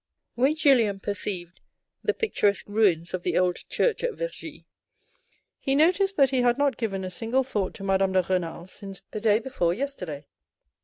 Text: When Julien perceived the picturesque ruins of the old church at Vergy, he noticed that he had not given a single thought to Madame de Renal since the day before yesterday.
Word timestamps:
When 0.33 0.55
Julien 0.55 0.99
perceived 0.99 1.61
the 2.03 2.15
picturesque 2.15 2.65
ruins 2.67 3.13
of 3.13 3.21
the 3.21 3.37
old 3.37 3.57
church 3.69 4.03
at 4.03 4.13
Vergy, 4.15 4.65
he 5.59 5.75
noticed 5.75 6.17
that 6.17 6.31
he 6.31 6.41
had 6.41 6.57
not 6.57 6.75
given 6.75 7.03
a 7.03 7.11
single 7.11 7.43
thought 7.43 7.75
to 7.75 7.83
Madame 7.83 8.13
de 8.13 8.23
Renal 8.27 8.65
since 8.65 9.01
the 9.11 9.21
day 9.21 9.37
before 9.37 9.75
yesterday. 9.75 10.25